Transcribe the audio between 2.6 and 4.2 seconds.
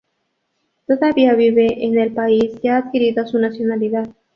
y ha adquirido su nacionalidad.